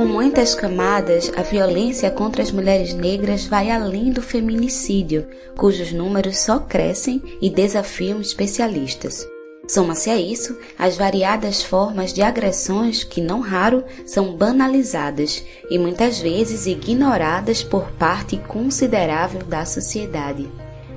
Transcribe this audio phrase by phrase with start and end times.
[0.00, 5.28] Com muitas camadas, a violência contra as mulheres negras vai além do feminicídio,
[5.58, 9.28] cujos números só crescem e desafiam especialistas.
[9.68, 16.18] Soma-se a isso as variadas formas de agressões que, não raro, são banalizadas e muitas
[16.18, 20.48] vezes ignoradas por parte considerável da sociedade.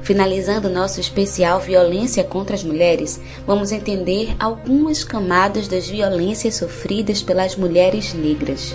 [0.02, 7.58] Finalizando nosso especial Violência contra as Mulheres, vamos entender algumas camadas das violências sofridas pelas
[7.58, 8.74] mulheres negras.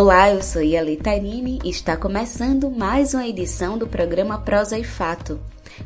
[0.00, 4.82] Olá, eu sou Yali Tarini e está começando mais uma edição do programa Prosa e
[4.82, 5.38] Fato.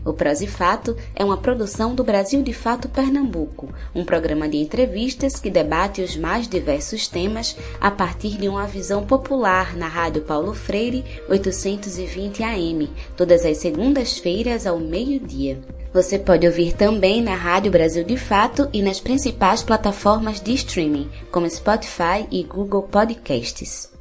[0.05, 4.59] O Prosa e Fato é uma produção do Brasil de Fato Pernambuco, um programa de
[4.59, 10.23] entrevistas que debate os mais diversos temas a partir de uma visão popular na Rádio
[10.23, 15.59] Paulo Freire 820 AM, todas as segundas-feiras ao meio-dia.
[15.93, 21.11] Você pode ouvir também na Rádio Brasil de Fato e nas principais plataformas de streaming,
[21.33, 23.93] como Spotify e Google Podcasts.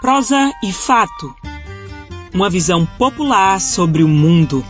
[0.00, 1.36] Prosa e fato.
[2.32, 4.64] Uma visão popular sobre o mundo.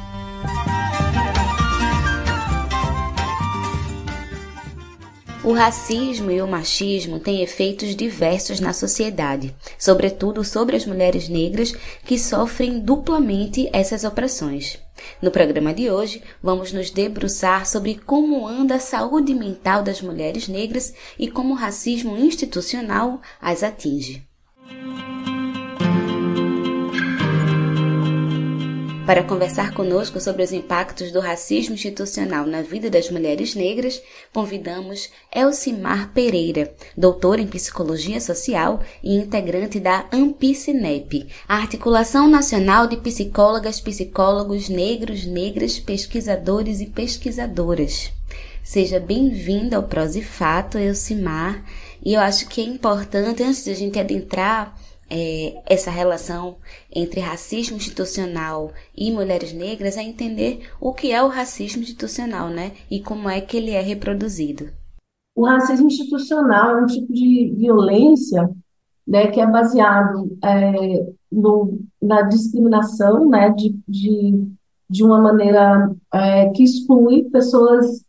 [5.44, 11.72] O racismo e o machismo têm efeitos diversos na sociedade, sobretudo sobre as mulheres negras
[12.04, 14.80] que sofrem duplamente essas opressões.
[15.22, 20.48] No programa de hoje, vamos nos debruçar sobre como anda a saúde mental das mulheres
[20.48, 24.28] negras e como o racismo institucional as atinge.
[29.10, 34.00] Para conversar conosco sobre os impactos do racismo institucional na vida das mulheres negras,
[34.32, 42.98] convidamos Elcimar Pereira, doutora em Psicologia Social e integrante da AMPICINEP, a Articulação Nacional de
[42.98, 48.12] Psicólogas, Psicólogos Negros, Negras, Pesquisadores e Pesquisadoras.
[48.62, 51.64] Seja bem-vinda ao Prosifato, Elcimar,
[52.00, 54.72] e eu acho que é importante, antes de a gente adentrar
[55.10, 56.56] é, essa relação
[56.94, 62.72] entre racismo institucional e mulheres negras é entender o que é o racismo institucional, né?
[62.90, 64.70] E como é que ele é reproduzido.
[65.34, 68.48] O racismo institucional é um tipo de violência
[69.06, 74.48] né, que é baseado é, no, na discriminação, né, de, de,
[74.88, 78.04] de uma maneira é, que exclui pessoas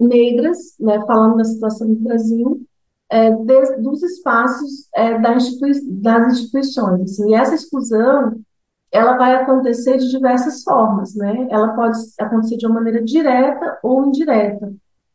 [0.00, 2.66] negras, né, falando da situação do Brasil,
[3.08, 7.02] é, de, dos espaços é, da institui das instituições.
[7.02, 8.40] Assim, e essa exclusão
[8.90, 11.48] ela vai acontecer de diversas formas, né?
[11.50, 14.72] Ela pode acontecer de uma maneira direta ou indireta.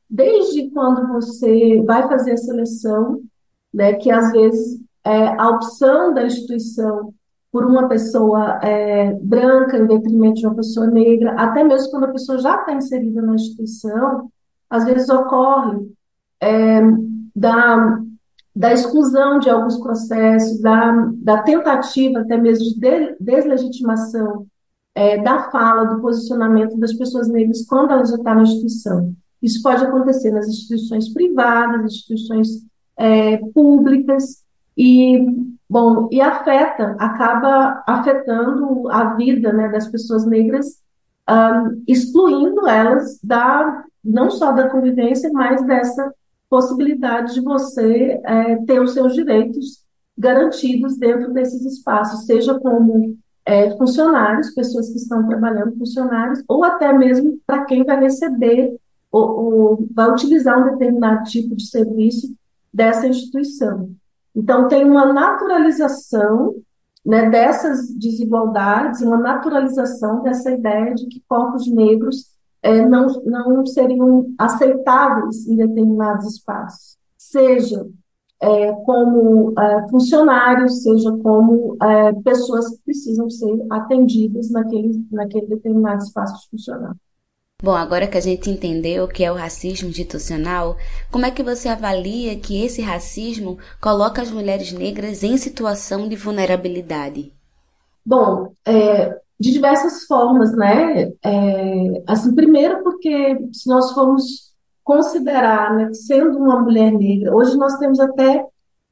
[0.09, 3.21] Desde quando você vai fazer a seleção,
[3.73, 7.13] né, que às vezes é, a opção da instituição
[7.51, 12.11] por uma pessoa é, branca em detrimento de uma pessoa negra, até mesmo quando a
[12.11, 14.29] pessoa já está inserida na instituição,
[14.69, 15.79] às vezes ocorre
[16.41, 16.81] é,
[17.35, 17.99] da,
[18.55, 24.45] da exclusão de alguns processos, da, da tentativa até mesmo de deslegitimação
[24.93, 29.15] é, da fala, do posicionamento das pessoas negras quando elas já estão na instituição.
[29.41, 32.47] Isso pode acontecer nas instituições privadas, instituições
[32.97, 34.41] é, públicas,
[34.77, 35.19] e,
[35.69, 40.81] bom, e afeta, acaba afetando a vida né, das pessoas negras,
[41.29, 46.13] um, excluindo elas da, não só da convivência, mas dessa
[46.51, 49.85] possibilidade de você é, ter os seus direitos
[50.17, 56.91] garantidos dentro desses espaços, seja como é, funcionários, pessoas que estão trabalhando, funcionários, ou até
[56.91, 58.75] mesmo para quem vai receber
[59.09, 62.35] ou, ou, vai utilizar um determinado tipo de serviço
[62.73, 63.89] dessa instituição.
[64.35, 66.55] Então, tem uma naturalização
[67.05, 72.27] né, dessas desigualdades, uma naturalização dessa ideia de que corpos negros
[72.61, 77.85] é, não, não seriam aceitáveis em determinados espaços, seja
[78.41, 86.03] é, como é, funcionários, seja como é, pessoas que precisam ser atendidas naquele, naquele determinado
[86.03, 86.93] espaço funcional.
[87.63, 90.75] Bom, agora que a gente entendeu o que é o racismo institucional,
[91.11, 96.15] como é que você avalia que esse racismo coloca as mulheres negras em situação de
[96.15, 97.31] vulnerabilidade?
[98.03, 101.11] Bom, é, de diversas formas, né?
[101.23, 104.51] É, assim, primeiro porque se nós formos
[104.83, 108.45] considerar, né, sendo uma mulher negra, hoje nós temos até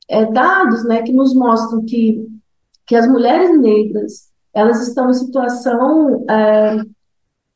[0.10, 2.28] é, dados, né, que nos mostram que
[2.88, 6.78] que as mulheres negras elas estão em situação é,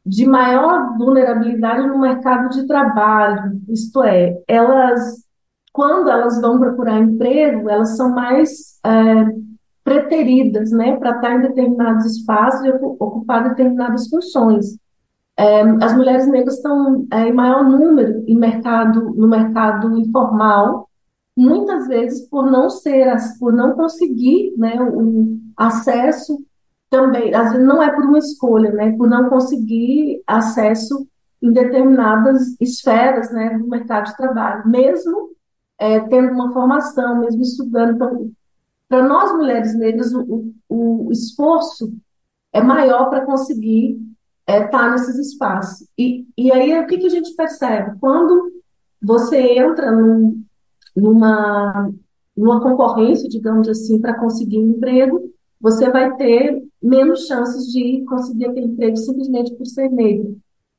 [0.05, 5.23] de maior vulnerabilidade no mercado de trabalho, isto é, elas
[5.71, 9.25] quando elas vão procurar emprego, elas são mais é,
[9.83, 14.77] preteridas, né, para estar em determinados espaços e ocupar determinadas funções.
[15.35, 20.87] É, as mulheres negras estão é, em maior número em mercado, no mercado informal,
[21.35, 26.39] muitas vezes por não ser, por não conseguir né, o acesso
[26.89, 31.07] também, às vezes não é por uma escolha, né, por não conseguir acesso
[31.41, 35.31] em determinadas esferas né, do mercado de trabalho, mesmo
[35.79, 37.95] é, tendo uma formação, mesmo estudando.
[37.95, 38.31] Então,
[38.93, 41.91] para nós mulheres negras, o, o, esforço
[42.53, 43.99] é maior para conseguir
[44.47, 45.87] estar é, tá nesses espaços.
[45.97, 47.97] E, e aí, o que, que a gente percebe?
[47.99, 48.51] Quando
[49.01, 50.43] você entra num,
[50.95, 51.91] numa,
[52.37, 58.45] numa concorrência, digamos assim, para conseguir um emprego, você vai ter menos chances de conseguir
[58.45, 60.37] aquele emprego simplesmente por ser negro,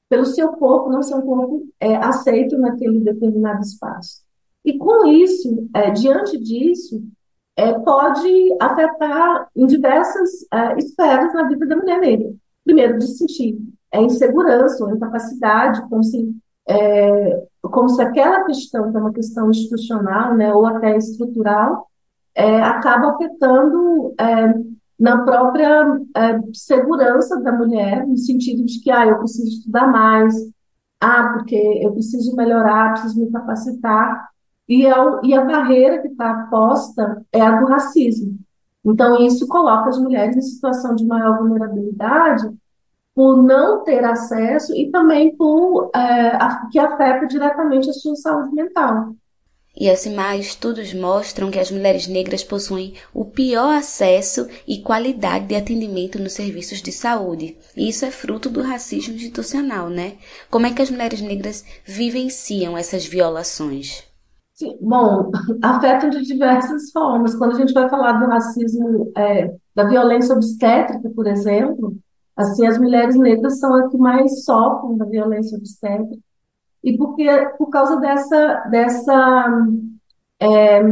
[0.08, 4.22] pelo seu corpo não ser um corpo é, aceito naquele determinado espaço.
[4.64, 7.02] E com isso, é, diante disso,
[7.56, 12.32] é, pode afetar em diversas é, esferas na vida da mulher negra.
[12.64, 13.58] Primeiro, de sentir
[13.92, 16.34] é, insegurança ou incapacidade, como se,
[16.68, 21.88] é, como se aquela questão, que é uma questão institucional né, ou até estrutural,
[22.34, 24.54] é, acaba afetando é,
[24.98, 26.00] na própria
[26.52, 30.34] segurança da mulher, no sentido de que ah, eu preciso estudar mais,
[31.00, 34.28] ah, porque eu preciso melhorar, preciso me capacitar.
[34.68, 38.38] E, é o, e a barreira que está posta é a do racismo.
[38.84, 42.50] Então, isso coloca as mulheres em situação de maior vulnerabilidade
[43.14, 45.98] por não ter acesso e também por é,
[46.36, 49.14] a, que afeta diretamente a sua saúde mental.
[49.76, 55.56] E Elcimar, estudos mostram que as mulheres negras possuem o pior acesso e qualidade de
[55.56, 57.56] atendimento nos serviços de saúde.
[57.76, 60.14] E isso é fruto do racismo institucional, né?
[60.48, 64.13] Como é que as mulheres negras vivenciam essas violações?
[64.54, 65.30] Sim, bom,
[65.62, 67.34] afetam de diversas formas.
[67.34, 71.96] Quando a gente vai falar do racismo, é, da violência obstétrica, por exemplo,
[72.36, 76.16] assim, as mulheres negras são as que mais sofrem da violência obstétrica
[76.84, 77.26] e porque
[77.58, 79.48] por causa dessa dessa
[80.40, 80.82] é,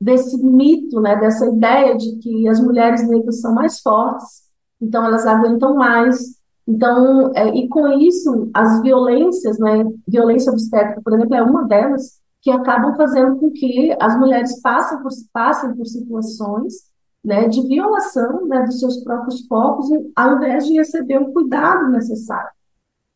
[0.00, 4.42] desse mito, né, dessa ideia de que as mulheres negras são mais fortes,
[4.80, 6.40] então elas aguentam mais.
[6.66, 12.19] Então, é, e com isso, as violências, né, violência obstétrica, por exemplo, é uma delas
[12.42, 16.90] que acabam fazendo com que as mulheres passem por, passem por situações
[17.22, 22.50] né, de violação né, dos seus próprios corpos, ao invés de receber o cuidado necessário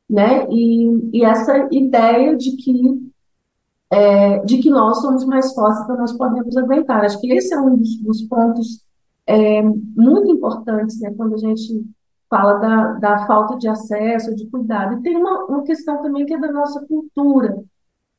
[0.09, 0.47] né?
[0.50, 3.12] E, e essa ideia de que
[3.91, 7.05] é, de que nós somos mais fortes, então nós podemos aguentar.
[7.05, 8.85] Acho que esse é um dos, dos pontos
[9.27, 11.12] é, muito importantes, né?
[11.17, 11.85] Quando a gente
[12.29, 14.94] fala da, da falta de acesso, de cuidado.
[14.94, 17.62] E tem uma, uma questão também que é da nossa cultura.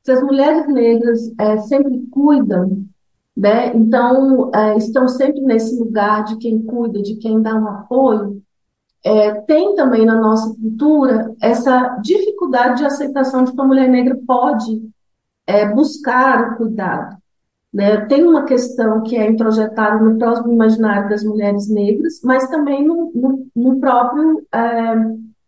[0.06, 2.86] Se as mulheres negras é, sempre cuidam,
[3.36, 3.76] né?
[3.76, 8.42] Então é, estão sempre nesse lugar de quem cuida, de quem dá um apoio,
[9.04, 14.18] é, tem também na nossa cultura essa dificuldade de aceitação de que a mulher negra
[14.26, 14.82] pode
[15.48, 17.18] é, buscar o cuidado.
[17.74, 18.06] Né?
[18.06, 23.12] Tem uma questão que é introjetada no próximo imaginário das mulheres negras, mas também no,
[23.14, 24.96] no, no próprio, é,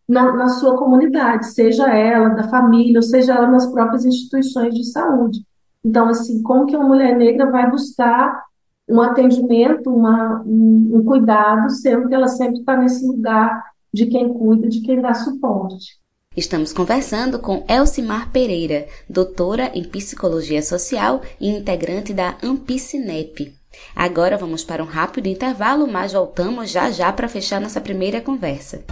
[0.08, 4.86] na, na sua comunidade, seja ela da família, ou seja ela nas próprias instituições de
[4.86, 5.46] saúde.
[5.84, 8.44] Então, assim, como que uma mulher negra vai buscar
[8.90, 14.34] um atendimento, uma, um, um cuidado, sendo que ela sempre está nesse lugar de quem
[14.34, 15.98] cuida, de quem dá suporte.
[16.36, 23.54] Estamos conversando com Elcimar Pereira, doutora em Psicologia Social e integrante da Ampicinep.
[23.96, 28.84] Agora vamos para um rápido intervalo, mas voltamos já já para fechar nossa primeira conversa.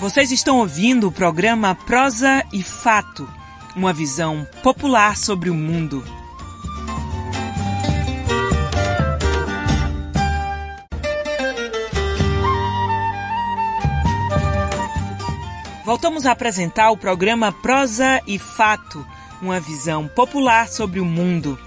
[0.00, 3.28] Vocês estão ouvindo o programa Prosa e Fato
[3.76, 6.02] uma visão popular sobre o mundo.
[15.84, 19.06] Voltamos a apresentar o programa Prosa e Fato,
[19.42, 21.58] uma visão popular sobre o mundo.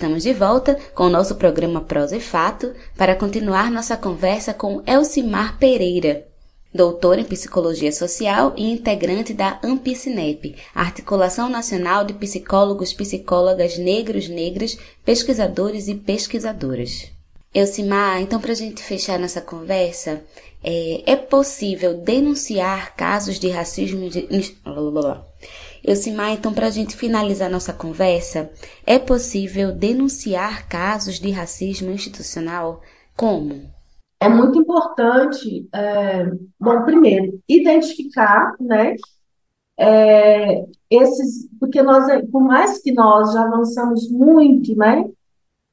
[0.00, 4.82] Estamos de volta com o nosso programa Prosa e Fato para continuar nossa conversa com
[4.86, 6.26] Elcimar Pereira,
[6.72, 14.78] doutor em Psicologia Social e integrante da Ampicinep, Articulação Nacional de Psicólogos, Psicólogas Negros, Negras,
[15.04, 17.10] Pesquisadores e Pesquisadoras.
[17.52, 20.24] Elcimar, então para a gente fechar nossa conversa,
[20.64, 24.08] é, é, possível denunciar casos de racismo...
[24.08, 24.26] De...
[25.84, 28.50] Elcimar, então para a gente finalizar nossa conversa,
[28.86, 32.80] é possível denunciar casos de racismo institucional?
[33.16, 33.70] Como?
[34.20, 38.94] é muito importante, é, bom, primeiro, identificar, né,
[39.78, 45.08] é, esses, porque nós, por mais que nós já avançamos muito, né,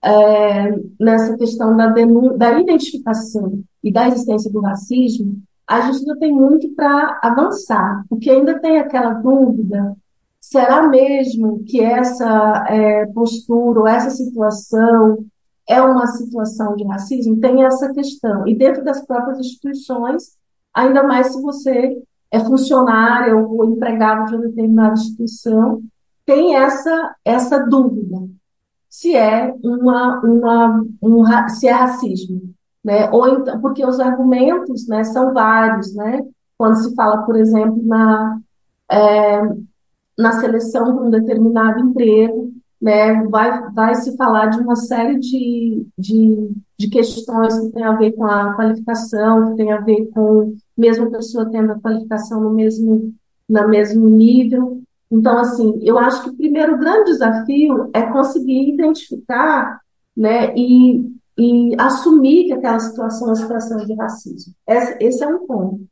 [0.02, 1.94] é, nessa questão da,
[2.38, 8.30] da identificação e da existência do racismo, a gente ainda tem muito para avançar, porque
[8.30, 9.96] ainda tem aquela dúvida:
[10.40, 15.26] será mesmo que essa é, postura ou essa situação
[15.68, 17.40] é uma situação de racismo?
[17.40, 18.48] Tem essa questão.
[18.48, 20.38] E dentro das próprias instituições,
[20.74, 25.82] ainda mais se você é funcionário ou empregado de uma determinada instituição,
[26.26, 28.28] tem essa, essa dúvida
[28.98, 32.42] se é uma, uma um, se é racismo,
[32.84, 33.10] né?
[33.12, 36.24] Ou então, porque os argumentos, né, são vários, né?
[36.58, 38.40] Quando se fala, por exemplo, na
[38.90, 39.42] é,
[40.18, 45.86] na seleção para um determinado emprego, né, vai, vai se falar de uma série de,
[45.98, 50.56] de, de questões que tem a ver com a qualificação, que tem a ver com
[50.76, 53.14] mesmo pessoa tendo a qualificação no mesmo,
[53.50, 54.82] na mesmo nível.
[55.10, 59.80] Então, assim, eu acho que o primeiro grande desafio é conseguir identificar
[60.16, 61.06] né, e,
[61.38, 64.54] e assumir que aquela situação é uma situação de racismo.
[64.68, 65.86] Esse, é um ponto.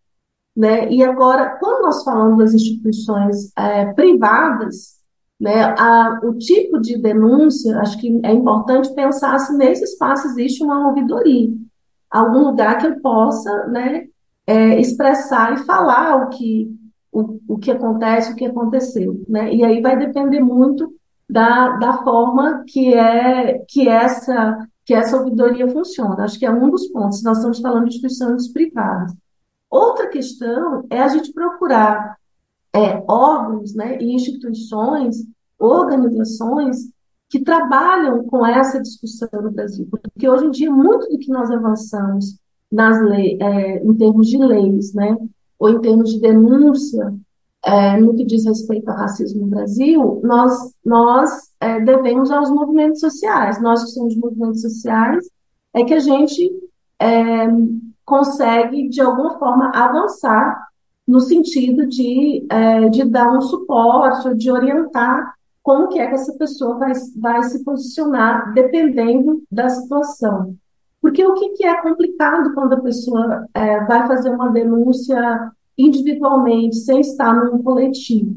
[0.55, 0.91] Né?
[0.91, 4.95] E agora, quando nós falamos das instituições é, privadas,
[5.39, 10.63] né, a, o tipo de denúncia, acho que é importante pensar se nesse espaço existe
[10.63, 11.53] uma ouvidoria,
[12.09, 14.07] algum lugar que eu possa né,
[14.47, 16.73] é, expressar e falar o que,
[17.11, 19.21] o, o que acontece, o que aconteceu.
[19.27, 19.53] Né?
[19.53, 20.93] E aí vai depender muito
[21.29, 26.23] da, da forma que, é, que, essa, que essa ouvidoria funciona.
[26.23, 29.13] Acho que é um dos pontos, nós estamos falando de instituições privadas.
[29.69, 32.17] Outra questão é a gente procurar
[32.73, 35.25] é, órgãos né, e instituições,
[35.57, 36.89] organizações
[37.29, 39.87] que trabalham com essa discussão no Brasil.
[39.89, 42.37] Porque hoje em dia, muito do que nós avançamos
[42.71, 45.17] nas leis, é, em termos de leis, né,
[45.57, 47.13] ou em termos de denúncia,
[47.65, 50.53] é, no que diz respeito ao racismo no Brasil, nós,
[50.85, 53.59] nós é, devemos aos movimentos sociais.
[53.59, 55.27] Nós que somos movimentos sociais,
[55.73, 56.51] é que a gente
[56.99, 57.47] é,
[58.05, 60.67] consegue, de alguma forma, avançar
[61.07, 66.33] no sentido de, é, de dar um suporte, de orientar como que é que essa
[66.37, 70.55] pessoa vai, vai se posicionar dependendo da situação.
[71.01, 76.75] Porque o que, que é complicado quando a pessoa é, vai fazer uma denúncia individualmente,
[76.77, 78.35] sem estar num coletivo?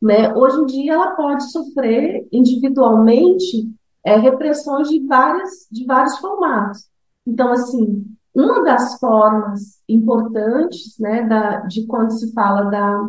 [0.00, 0.34] Né?
[0.34, 3.70] Hoje em dia, ela pode sofrer individualmente
[4.04, 6.86] é, repressões de, várias, de vários formatos.
[7.26, 13.08] Então, assim, uma das formas importantes né, da, de quando se fala da,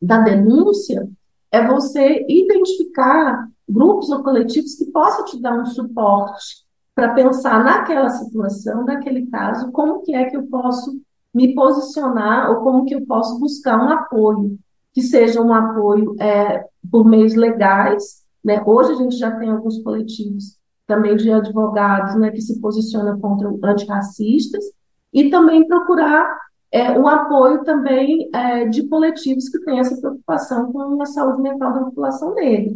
[0.00, 1.08] da denúncia
[1.52, 8.08] é você identificar grupos ou coletivos que possam te dar um suporte para pensar naquela
[8.08, 11.00] situação, naquele caso, como que é que eu posso
[11.32, 14.58] me posicionar ou como que eu posso buscar um apoio,
[14.92, 18.24] que seja um apoio é, por meios legais.
[18.44, 18.62] Né?
[18.64, 23.48] Hoje a gente já tem alguns coletivos também de advogados né, que se posicionam contra
[23.70, 24.64] antirracistas,
[25.12, 26.36] e também procurar
[26.72, 31.72] é, o apoio também é, de coletivos que têm essa preocupação com a saúde mental
[31.72, 32.74] da população negra.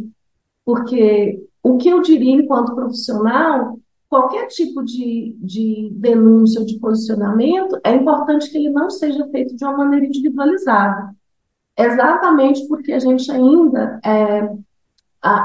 [0.65, 3.79] Porque o que eu diria enquanto profissional,
[4.09, 9.55] qualquer tipo de, de denúncia ou de posicionamento, é importante que ele não seja feito
[9.55, 11.15] de uma maneira individualizada.
[11.77, 14.49] Exatamente porque a gente ainda é,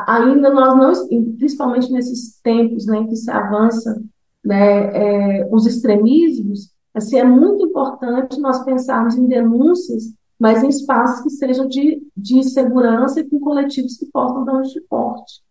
[0.07, 4.03] ainda nós não, principalmente nesses tempos né, em que se avança
[4.45, 11.23] né, é, os extremismos, assim, é muito importante nós pensarmos em denúncias, mas em espaços
[11.23, 15.43] que sejam de, de segurança e com coletivos que possam dar um suporte.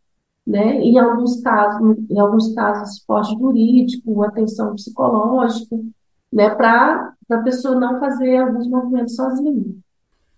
[0.45, 0.79] Né?
[0.81, 5.75] Em alguns casos, em alguns casos, suporte jurídico, atenção psicológica,
[6.33, 6.49] né?
[6.49, 9.75] para a pessoa não fazer alguns movimentos sozinha.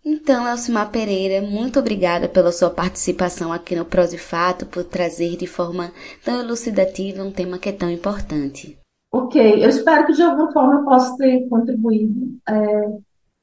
[0.04, 5.92] Então, Elcimar Pereira, muito obrigada pela sua participação aqui no Prosifato, por trazer de forma
[6.26, 8.80] tão elucidativa um tema que é tão importante.
[9.12, 12.98] Ok, eu espero que de alguma forma eu possa ter contribuído, é,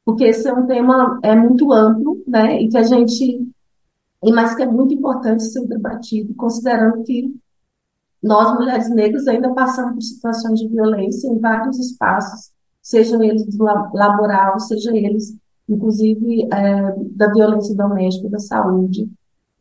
[0.04, 3.46] porque esse é um tema é muito amplo, né, e que a gente,
[4.24, 7.34] e mas que é muito importante ser debatido, considerando que
[8.20, 12.50] nós, mulheres negras, ainda passamos por situações de violência em vários espaços,
[12.82, 15.36] sejam eles laboral, sejam eles
[15.68, 19.08] inclusive é, da violência doméstica, da saúde,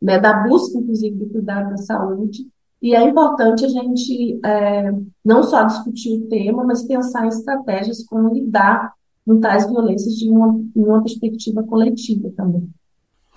[0.00, 2.46] né, da busca, inclusive, do cuidado da saúde.
[2.80, 4.92] E é importante a gente é,
[5.24, 8.92] não só discutir o tema, mas pensar em estratégias como lidar
[9.26, 12.68] com tais violências de uma, uma perspectiva coletiva também.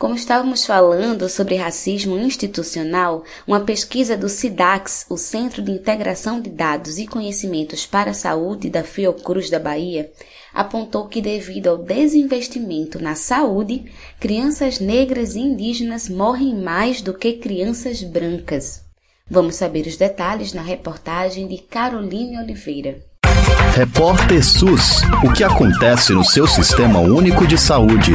[0.02, 6.50] Como estávamos falando sobre racismo institucional, uma pesquisa do SIDAX, o Centro de Integração de
[6.50, 10.12] Dados e Conhecimentos para a Saúde da Fiocruz da Bahia,
[10.54, 13.86] apontou que, devido ao desinvestimento na saúde,
[14.20, 18.82] crianças negras e indígenas morrem mais do que crianças brancas.
[19.30, 23.02] Vamos saber os detalhes na reportagem de Caroline Oliveira.
[23.74, 28.12] Repórter SUS: O que acontece no seu sistema único de saúde?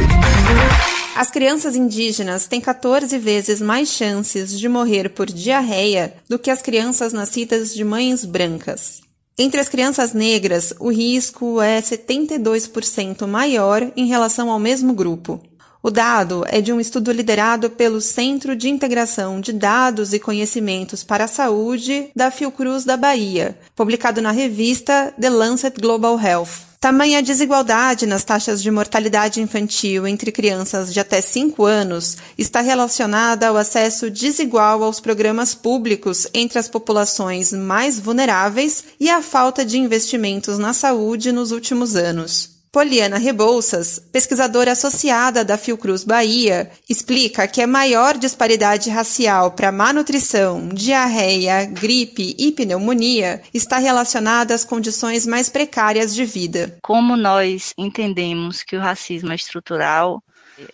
[1.16, 6.60] As crianças indígenas têm 14 vezes mais chances de morrer por diarreia do que as
[6.60, 9.05] crianças nascidas de mães brancas.
[9.38, 15.38] Entre as crianças negras, o risco é 72% maior em relação ao mesmo grupo.
[15.86, 21.04] O dado é de um estudo liderado pelo Centro de Integração de Dados e Conhecimentos
[21.04, 26.66] para a Saúde da Fiocruz da Bahia, publicado na revista The Lancet Global Health.
[26.80, 33.46] Tamanha desigualdade nas taxas de mortalidade infantil entre crianças de até 5 anos está relacionada
[33.46, 39.78] ao acesso desigual aos programas públicos entre as populações mais vulneráveis e à falta de
[39.78, 42.55] investimentos na saúde nos últimos anos.
[42.76, 49.94] Poliana Rebouças, pesquisadora associada da Fiocruz Bahia, explica que a maior disparidade racial para má
[49.94, 56.76] nutrição, diarreia, gripe e pneumonia está relacionada às condições mais precárias de vida.
[56.82, 60.22] Como nós entendemos que o racismo é estrutural,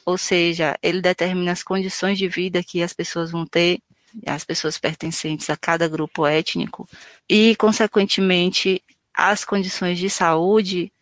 [0.05, 3.79] ou seja, ele determina as condições de vida que as pessoas vão ter,
[4.27, 6.85] as pessoas pertencentes a cada grupo étnico,
[7.31, 8.83] e, consequentemente,
[9.15, 10.91] as condições de saúde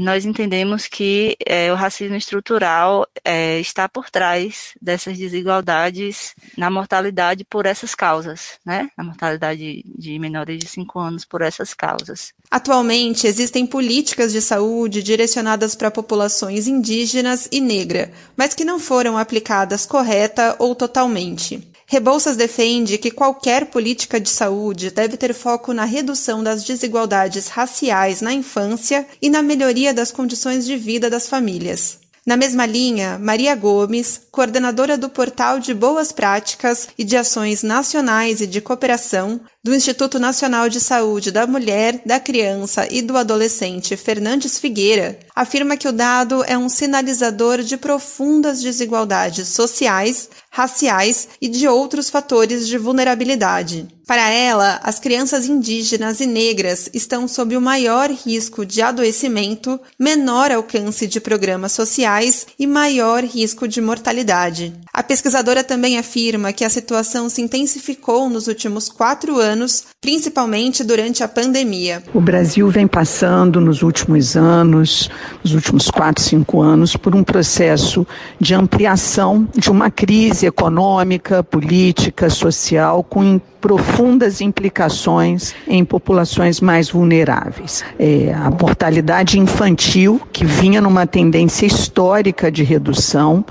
[0.00, 7.44] nós entendemos que é, o racismo estrutural é, está por trás dessas desigualdades na mortalidade
[7.44, 8.90] por essas causas, né?
[8.96, 12.32] Na mortalidade de menores de 5 anos por essas causas.
[12.50, 19.16] Atualmente, existem políticas de saúde direcionadas para populações indígenas e negra, mas que não foram
[19.18, 21.75] aplicadas correta ou totalmente.
[21.88, 28.20] Rebouças defende que qualquer política de saúde deve ter foco na redução das desigualdades raciais
[28.20, 32.00] na infância e na melhoria das condições de vida das famílias.
[32.26, 38.40] Na mesma linha, Maria Gomes, coordenadora do Portal de Boas Práticas e de Ações Nacionais
[38.40, 43.96] e de Cooperação do Instituto Nacional de Saúde da Mulher, da Criança e do Adolescente
[43.96, 51.48] Fernandes Figueira, afirma que o dado é um sinalizador de profundas desigualdades sociais, raciais e
[51.48, 53.88] de outros fatores de vulnerabilidade.
[54.06, 60.52] Para ela, as crianças indígenas e negras estão sob o maior risco de adoecimento, menor
[60.52, 64.72] alcance de programas sociais e maior risco de mortalidade.
[64.92, 70.84] A pesquisadora também afirma que a situação se intensificou nos últimos quatro anos, anos principalmente
[70.84, 72.00] durante a pandemia.
[72.14, 75.10] O Brasil vem passando nos últimos anos,
[75.42, 78.06] nos últimos quatro, cinco anos, por um processo
[78.38, 87.84] de ampliação de uma crise econômica, política, social, com profundas implicações em populações mais vulneráveis.
[87.98, 93.44] É, a mortalidade infantil, que vinha numa tendência histórica de redução,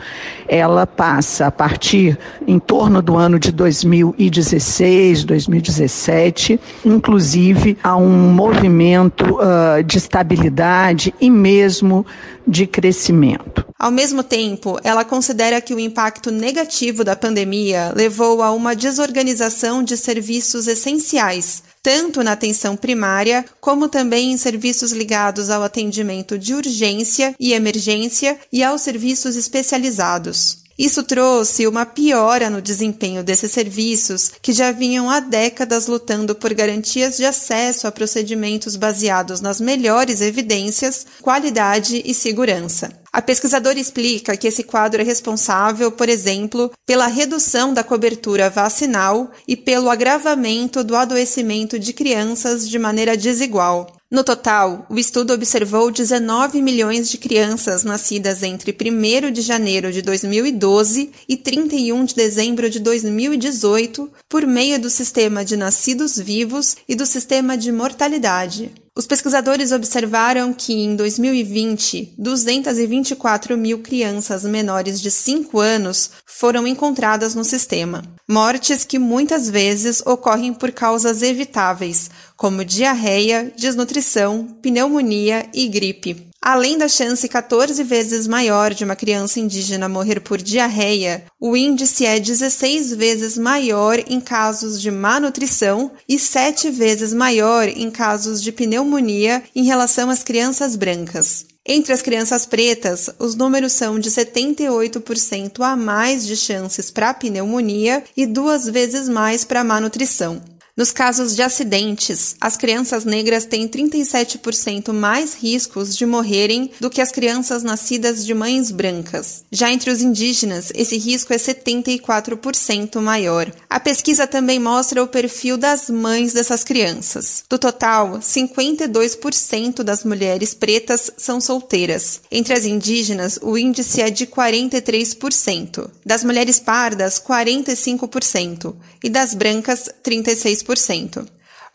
[0.47, 6.44] ela passa a partir em torno do ano de 2016, 2017,
[6.83, 12.05] inclusive a um movimento uh, de estabilidade e mesmo
[12.47, 13.65] de crescimento.
[13.77, 19.83] Ao mesmo tempo, ela considera que o impacto negativo da pandemia levou a uma desorganização
[19.83, 26.55] de serviços essenciais, tanto na atenção primária, como também em serviços ligados ao atendimento de
[26.55, 30.64] urgência e emergência e aos serviços especializados.
[30.77, 36.53] Isso trouxe uma piora no desempenho desses serviços, que já vinham há décadas lutando por
[36.53, 42.91] garantias de acesso a procedimentos baseados nas melhores evidências, qualidade e segurança.
[43.13, 49.31] A pesquisadora explica que esse quadro é responsável, por exemplo, pela redução da cobertura vacinal
[49.47, 53.87] e pelo agravamento do adoecimento de crianças de maneira desigual.
[54.15, 60.01] No total, o estudo observou 19 milhões de crianças nascidas entre 1 de janeiro de
[60.01, 66.95] 2012 e 31 de dezembro de 2018 por meio do sistema de nascidos vivos e
[66.95, 68.71] do sistema de mortalidade.
[68.97, 77.35] Os pesquisadores observaram que, em 2020, 224 mil crianças menores de 5 anos foram encontradas
[77.35, 78.03] no sistema.
[78.25, 86.27] Mortes que muitas vezes ocorrem por causas evitáveis, como diarreia, desnutrição, pneumonia e gripe.
[86.41, 92.05] Além da chance 14 vezes maior de uma criança indígena morrer por diarreia, o índice
[92.05, 98.43] é 16 vezes maior em casos de má nutrição e 7 vezes maior em casos
[98.43, 101.47] de pneumonia em relação às crianças brancas.
[101.67, 108.03] Entre as crianças pretas, os números são de 78% a mais de chances para pneumonia
[108.15, 110.39] e duas vezes mais para má nutrição.
[110.77, 116.99] Nos casos de acidentes, as crianças negras têm 37% mais riscos de morrerem do que
[116.99, 119.45] as crianças nascidas de mães brancas.
[119.49, 123.49] Já entre os indígenas, esse risco é 74% maior.
[123.69, 127.45] A pesquisa também mostra o perfil das mães dessas crianças.
[127.49, 132.19] Do total, 52% das mulheres pretas são solteiras.
[132.29, 135.89] Entre as indígenas, o índice é de 43%.
[136.05, 138.75] Das mulheres pardas, 45%.
[139.01, 140.64] E das brancas, 36%.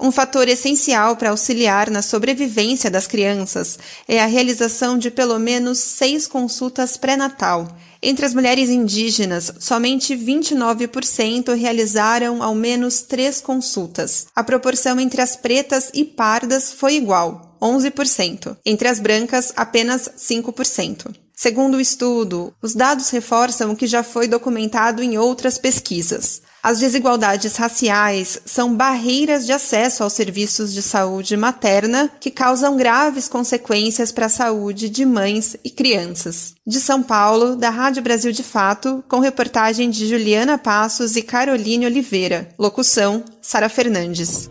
[0.03, 5.79] Um fator essencial para auxiliar na sobrevivência das crianças é a realização de pelo menos
[5.79, 7.68] seis consultas pré-natal.
[8.03, 14.26] Entre as mulheres indígenas, somente 29% realizaram ao menos três consultas.
[14.35, 18.57] A proporção entre as pretas e pardas foi igual, 11%.
[18.64, 21.14] Entre as brancas, apenas 5%.
[21.37, 26.40] Segundo o estudo, os dados reforçam o que já foi documentado em outras pesquisas.
[26.62, 33.29] As desigualdades raciais são barreiras de acesso aos serviços de saúde materna que causam graves
[33.29, 36.55] consequências para a saúde de mães e crianças.
[36.66, 41.87] De São Paulo, da Rádio Brasil de Fato, com reportagem de Juliana Passos e Caroline
[41.87, 42.49] Oliveira.
[42.59, 44.51] Locução: Sara Fernandes.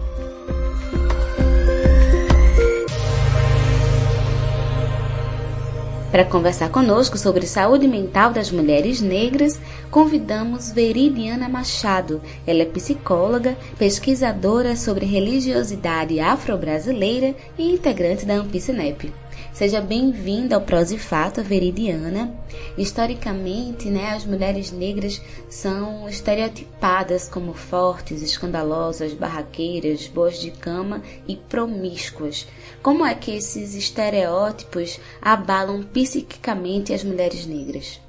[6.11, 9.57] Para conversar conosco sobre saúde mental das mulheres negras,
[9.89, 12.21] convidamos Veridiana Machado.
[12.45, 19.09] Ela é psicóloga, pesquisadora sobre religiosidade afro-brasileira e integrante da Ampicinep.
[19.53, 22.33] Seja bem-vinda ao Prose Fato, Veridiana.
[22.77, 31.35] Historicamente, né, as mulheres negras são estereotipadas como fortes, escandalosas, barraqueiras, boas de cama e
[31.35, 32.47] promíscuas.
[32.81, 37.99] Como é que esses estereótipos abalam psiquicamente as mulheres negras?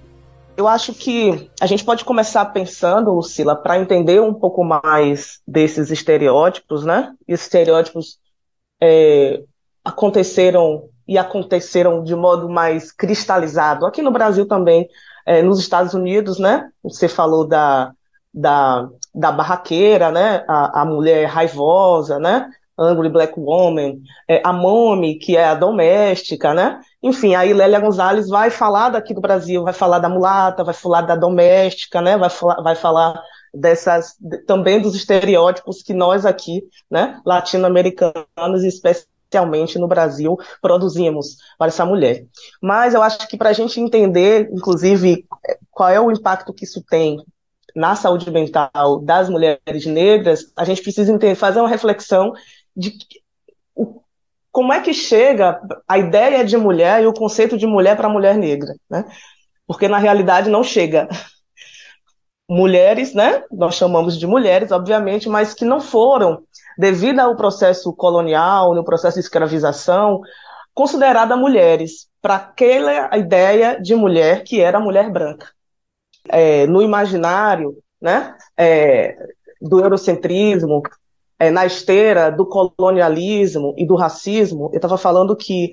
[0.57, 5.91] Eu acho que a gente pode começar pensando, Lucila, para entender um pouco mais desses
[5.91, 7.13] estereótipos, né?
[7.27, 8.19] E estereótipos
[8.81, 9.43] é,
[9.85, 13.85] aconteceram e aconteceram de modo mais cristalizado.
[13.85, 14.89] Aqui no Brasil também,
[15.27, 16.71] é, nos Estados Unidos, né?
[16.83, 17.93] Você falou da,
[18.33, 20.43] da, da barraqueira, né?
[20.49, 22.49] A, a mulher raivosa, né?
[22.79, 26.81] Angry Black Woman, é, a Mommy, que é a doméstica, né?
[27.03, 31.03] Enfim, aí Lélia Gonzalez vai falar daqui do Brasil, vai falar da mulata, vai falar
[31.03, 32.17] da doméstica, né?
[32.17, 33.23] Vai falar, vai falar
[33.53, 41.69] dessas também dos estereótipos que nós aqui, né, latino-americanos, especialmente especialmente no Brasil, produzimos para
[41.69, 42.27] essa mulher.
[42.61, 45.27] Mas eu acho que para a gente entender, inclusive,
[45.71, 47.17] qual é o impacto que isso tem
[47.75, 52.33] na saúde mental das mulheres negras, a gente precisa entender, fazer uma reflexão
[52.77, 52.93] de
[53.75, 54.03] o,
[54.51, 58.13] como é que chega a ideia de mulher e o conceito de mulher para a
[58.13, 59.07] mulher negra, né?
[59.67, 61.09] Porque na realidade não chega.
[62.49, 63.45] Mulheres, né?
[63.51, 66.43] Nós chamamos de mulheres, obviamente, mas que não foram
[66.77, 70.21] devido ao processo colonial, no processo de escravização,
[70.75, 75.49] considerada mulheres, para aquela ideia de mulher que era a mulher branca.
[76.29, 79.17] É, no imaginário né, é,
[79.61, 80.83] do eurocentrismo,
[81.39, 85.73] é, na esteira do colonialismo e do racismo, eu estava falando que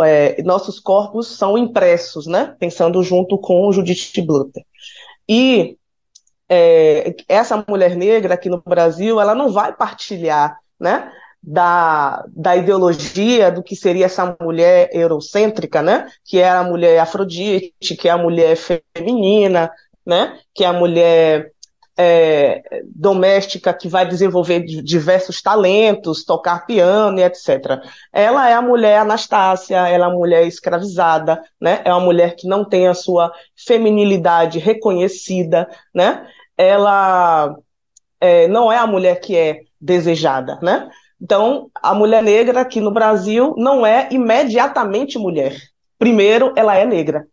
[0.00, 4.64] é, nossos corpos são impressos, né, pensando junto com Judith Butler.
[5.28, 5.76] E
[6.50, 13.50] é, essa mulher negra aqui no Brasil, ela não vai partilhar, né, da, da ideologia
[13.50, 18.18] do que seria essa mulher eurocêntrica, né, que é a mulher afrodite, que é a
[18.18, 19.70] mulher feminina,
[20.04, 21.52] né, que é a mulher
[22.00, 27.78] é, doméstica que vai desenvolver diversos talentos, tocar piano e etc.
[28.10, 31.82] Ela é a mulher Anastácia, ela é a mulher escravizada, né?
[31.84, 36.26] É uma mulher que não tem a sua feminilidade reconhecida, né?
[36.60, 37.56] Ela
[38.20, 40.90] é, não é a mulher que é desejada, né?
[41.20, 45.56] Então, a mulher negra aqui no Brasil não é imediatamente mulher.
[45.98, 47.26] Primeiro, ela é negra.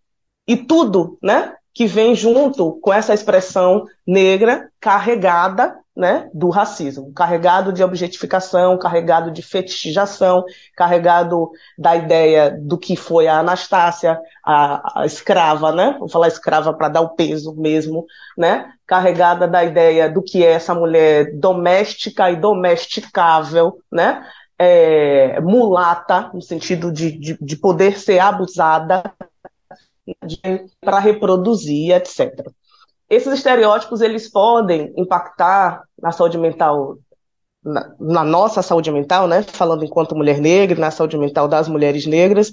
[0.47, 7.73] E tudo, né, que vem junto com essa expressão negra carregada, né, do racismo, carregado
[7.73, 15.05] de objetificação, carregado de fetichização, carregado da ideia do que foi a Anastácia, a, a
[15.07, 18.05] escrava, né, vou falar escrava para dar o peso mesmo,
[18.37, 24.23] né, carregada da ideia do que é essa mulher doméstica e domesticável, né,
[24.59, 29.03] é, mulata, no sentido de, de, de poder ser abusada
[30.79, 32.51] para reproduzir, etc.
[33.09, 36.97] Esses estereótipos eles podem impactar na saúde mental,
[37.63, 39.43] na, na, nossa saúde mental, né?
[39.43, 42.51] Falando enquanto mulher negra, na saúde mental das mulheres negras,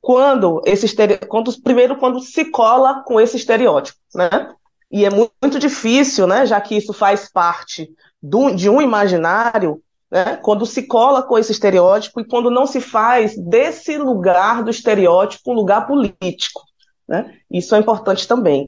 [0.00, 0.86] quando esse
[1.28, 4.52] quando primeiro quando se cola com esse estereótipo, né?
[4.90, 6.46] E é muito, muito difícil, né?
[6.46, 7.88] Já que isso faz parte
[8.22, 10.36] do, de um imaginário, né?
[10.36, 15.52] Quando se cola com esse estereótipo e quando não se faz desse lugar do estereótipo
[15.52, 16.62] um lugar político.
[17.08, 17.38] Né?
[17.50, 18.66] Isso é importante também,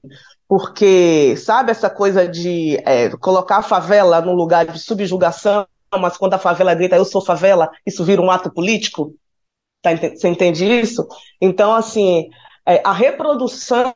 [0.49, 5.67] porque, sabe, essa coisa de é, colocar a favela num lugar de subjugação,
[6.01, 9.15] mas quando a favela grita eu sou favela, isso vira um ato político?
[9.83, 11.07] Tá, você entende isso?
[11.41, 12.31] Então, assim,
[12.67, 13.93] é, a reprodução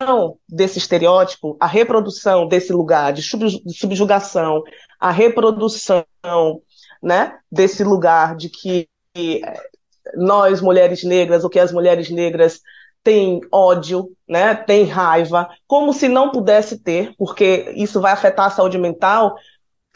[0.46, 4.62] desse estereótipo, a reprodução desse lugar de subjugação,
[5.00, 6.04] a reprodução
[7.02, 8.86] né, desse lugar de que
[9.16, 9.60] é,
[10.16, 12.60] nós, mulheres negras, o que as mulheres negras
[13.02, 18.50] tem ódio, né, tem raiva, como se não pudesse ter, porque isso vai afetar a
[18.50, 19.34] saúde mental,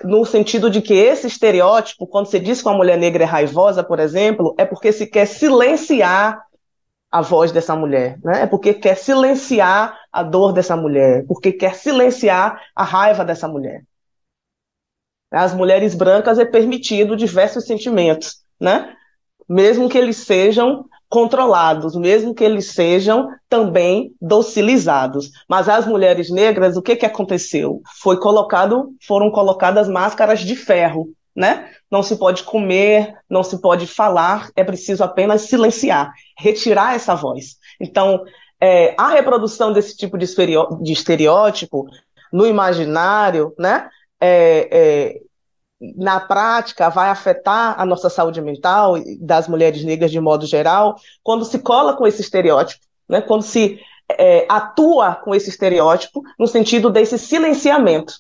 [0.05, 3.83] no sentido de que esse estereótipo, quando se diz que uma mulher negra é raivosa,
[3.83, 6.45] por exemplo, é porque se quer silenciar
[7.11, 8.43] a voz dessa mulher, né?
[8.43, 13.85] É porque quer silenciar a dor dessa mulher, porque quer silenciar a raiva dessa mulher.
[15.31, 18.95] As mulheres brancas é permitido diversos sentimentos, né?
[19.49, 25.31] Mesmo que eles sejam controlados, mesmo que eles sejam também docilizados.
[25.49, 27.81] Mas as mulheres negras, o que, que aconteceu?
[28.03, 31.71] Foi colocado, foram colocadas máscaras de ferro, né?
[31.91, 37.57] Não se pode comer, não se pode falar, é preciso apenas silenciar, retirar essa voz.
[37.81, 38.25] Então,
[38.61, 40.25] é, a reprodução desse tipo de,
[40.93, 41.87] estereótipo
[42.33, 43.89] no imaginário, né?
[44.21, 45.21] É, é,
[45.81, 51.45] na prática vai afetar a nossa saúde mental das mulheres negras de modo geral, quando
[51.45, 53.21] se cola com esse estereótipo, né?
[53.21, 53.79] quando se
[54.11, 58.15] é, atua com esse estereótipo no sentido desse silenciamento.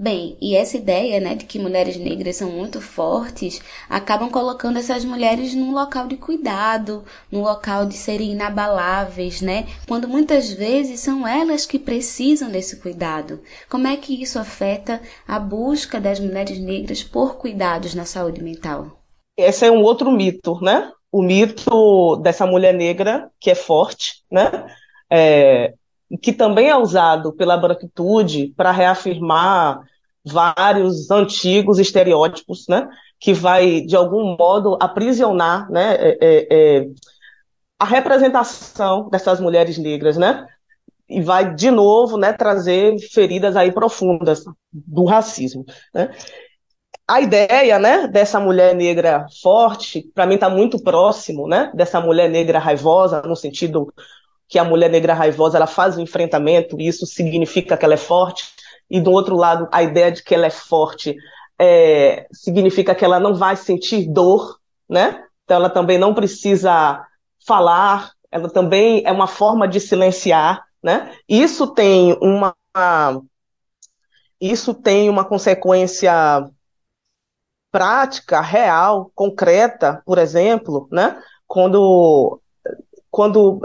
[0.00, 5.04] Bem, e essa ideia, né, de que mulheres negras são muito fortes, acabam colocando essas
[5.04, 9.66] mulheres num local de cuidado, num local de serem inabaláveis, né?
[9.88, 13.40] Quando muitas vezes são elas que precisam desse cuidado.
[13.68, 19.00] Como é que isso afeta a busca das mulheres negras por cuidados na saúde mental?
[19.36, 20.92] Esse é um outro mito, né?
[21.10, 24.64] O mito dessa mulher negra que é forte, né?
[25.10, 25.74] É,
[26.16, 29.82] que também é usado pela branquitude para reafirmar
[30.24, 32.88] vários antigos estereótipos, né,
[33.20, 36.86] que vai, de algum modo, aprisionar né, é, é, é,
[37.78, 40.46] a representação dessas mulheres negras, né,
[41.08, 45.64] e vai, de novo, né, trazer feridas aí profundas do racismo.
[45.94, 46.10] Né.
[47.06, 52.28] A ideia né, dessa mulher negra forte, para mim, está muito próximo né, dessa mulher
[52.28, 53.92] negra raivosa, no sentido
[54.48, 57.98] que a mulher negra raivosa ela faz o enfrentamento, e isso significa que ela é
[57.98, 58.44] forte,
[58.90, 61.14] e do outro lado, a ideia de que ela é forte
[61.58, 64.58] é, significa que ela não vai sentir dor,
[64.88, 65.24] né?
[65.44, 67.04] Então ela também não precisa
[67.46, 71.14] falar, ela também é uma forma de silenciar, né?
[71.28, 72.54] Isso tem uma
[74.40, 76.48] isso tem uma consequência
[77.72, 81.20] prática, real, concreta, por exemplo, né?
[81.46, 82.40] Quando
[83.10, 83.60] quando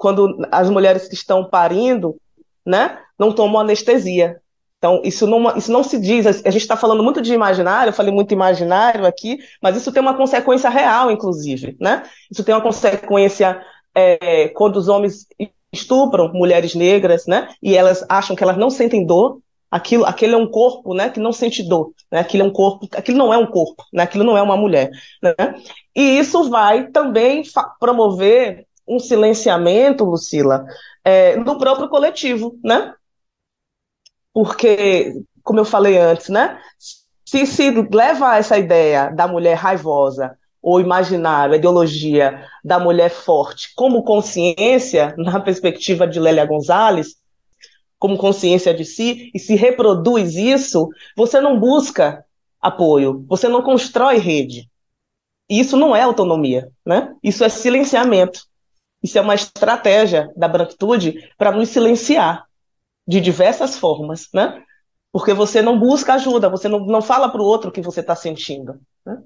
[0.00, 2.16] quando as mulheres que estão parindo,
[2.64, 4.40] né, não tomam anestesia.
[4.78, 7.94] Então, isso não, isso não se diz, a gente está falando muito de imaginário, eu
[7.94, 12.02] falei muito imaginário aqui, mas isso tem uma consequência real, inclusive, né?
[12.30, 13.60] Isso tem uma consequência
[13.94, 15.26] é, quando os homens
[15.70, 17.50] estupram mulheres negras, né?
[17.62, 21.10] E elas acham que elas não sentem dor, aquilo, aquele é um corpo, né?
[21.10, 22.20] Que não sente dor, né?
[22.20, 24.04] Aquilo é um corpo, aquilo não é um corpo, né?
[24.04, 24.90] Aquilo não é uma mulher,
[25.22, 25.34] né?
[25.94, 27.42] E isso vai também
[27.78, 30.66] promover um silenciamento, Lucila,
[31.04, 32.92] é, no próprio coletivo, né?
[34.34, 35.12] Porque,
[35.44, 36.60] como eu falei antes, né?
[37.24, 43.72] Se se leva essa ideia da mulher raivosa ou imaginário, a ideologia da mulher forte
[43.76, 47.14] como consciência, na perspectiva de Lélia Gonzalez,
[47.96, 52.24] como consciência de si, e se reproduz isso, você não busca
[52.60, 54.68] apoio, você não constrói rede.
[55.48, 57.14] E isso não é autonomia, né?
[57.22, 58.49] Isso é silenciamento.
[59.02, 62.46] Isso é uma estratégia da branquitude para nos silenciar
[63.06, 64.62] de diversas formas, né?
[65.12, 68.00] porque você não busca ajuda, você não, não fala para o outro o que você
[68.00, 68.80] está sentindo.
[69.04, 69.18] Né?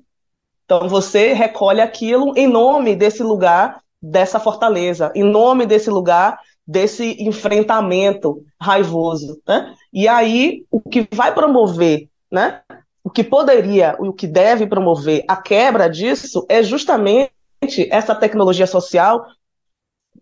[0.64, 7.22] Então você recolhe aquilo em nome desse lugar, dessa fortaleza, em nome desse lugar, desse
[7.22, 9.40] enfrentamento raivoso.
[9.46, 9.74] Né?
[9.92, 12.62] E aí o que vai promover, né?
[13.02, 17.30] o que poderia, o que deve promover a quebra disso é justamente
[17.90, 19.26] essa tecnologia social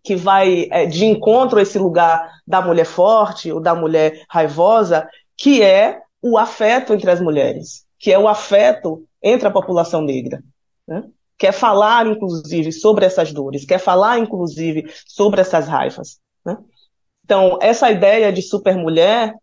[0.02, 5.08] que vai é, de encontro a esse lugar da mulher forte ou da mulher raivosa,
[5.36, 10.42] que é o afeto entre as mulheres, que é o afeto entre a população negra.
[10.86, 11.04] Né?
[11.38, 16.18] Quer falar, inclusive, sobre essas dores, quer falar, inclusive, sobre essas raivas.
[16.44, 16.56] Né?
[17.24, 19.34] Então, essa ideia de supermulher,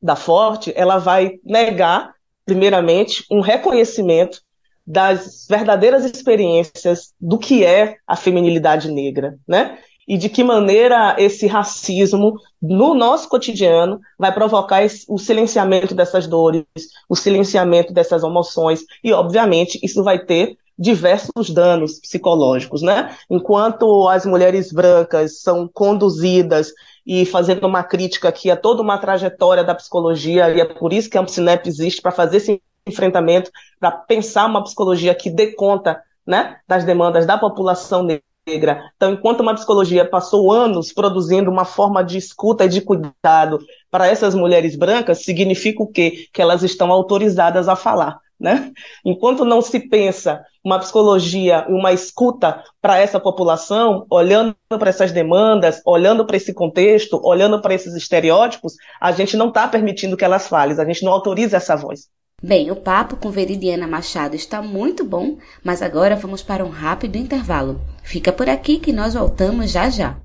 [0.00, 4.40] da forte, ela vai negar, primeiramente, um reconhecimento
[4.88, 9.76] das verdadeiras experiências do que é a feminilidade negra, né?
[10.08, 16.64] e de que maneira esse racismo no nosso cotidiano vai provocar o silenciamento dessas dores,
[17.06, 23.14] o silenciamento dessas emoções e, obviamente, isso vai ter diversos danos psicológicos, né?
[23.28, 26.72] Enquanto as mulheres brancas são conduzidas
[27.06, 31.10] e fazendo uma crítica aqui a toda uma trajetória da psicologia, e é por isso
[31.10, 36.02] que a Amcinep existe, para fazer esse enfrentamento, para pensar uma psicologia que dê conta
[36.26, 38.02] né, das demandas da população
[38.46, 38.90] negra.
[38.96, 43.58] Então, enquanto uma psicologia passou anos produzindo uma forma de escuta e de cuidado
[43.90, 46.26] para essas mulheres brancas, significa o quê?
[46.32, 48.18] Que elas estão autorizadas a falar.
[48.38, 48.70] Né?
[49.04, 55.82] Enquanto não se pensa uma psicologia, uma escuta para essa população, olhando para essas demandas,
[55.84, 60.46] olhando para esse contexto, olhando para esses estereótipos, a gente não está permitindo que elas
[60.46, 62.08] falem, a gente não autoriza essa voz.
[62.40, 67.16] Bem, o papo com Veridiana Machado está muito bom, mas agora vamos para um rápido
[67.16, 67.80] intervalo.
[68.04, 70.16] Fica por aqui que nós voltamos já já.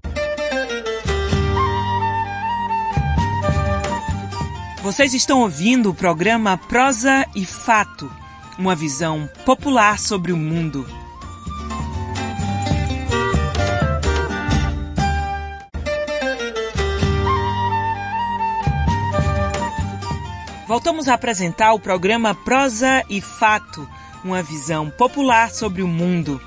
[4.84, 8.12] Vocês estão ouvindo o programa Prosa e Fato,
[8.60, 10.86] uma visão popular sobre o mundo.
[20.74, 23.88] Voltamos a apresentar o programa Prosa e Fato,
[24.26, 26.42] uma visão popular sobre o mundo.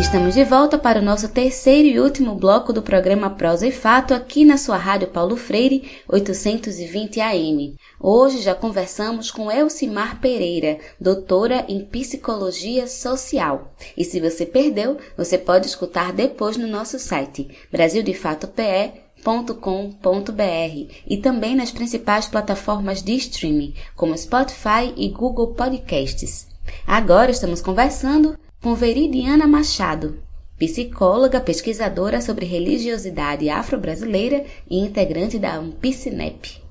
[0.00, 4.14] Estamos de volta para o nosso terceiro e último bloco do programa Prosa e Fato
[4.14, 7.76] aqui na sua rádio Paulo Freire 820 AM.
[8.00, 13.74] Hoje já conversamos com Elcimar Pereira, doutora em Psicologia Social.
[13.94, 21.54] E se você perdeu, você pode escutar depois no nosso site brasildefato.pe com.br e também
[21.54, 26.48] nas principais plataformas de streaming, como Spotify e Google Podcasts.
[26.86, 30.22] Agora estamos conversando com Veridiana Machado,
[30.58, 36.62] psicóloga, pesquisadora sobre religiosidade afro-brasileira e integrante da Ampicnep.